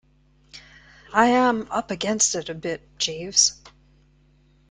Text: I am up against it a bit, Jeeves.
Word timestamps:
I 1.13 1.27
am 1.27 1.67
up 1.69 1.91
against 1.91 2.33
it 2.33 2.49
a 2.49 2.55
bit, 2.55 2.81
Jeeves. 2.97 3.61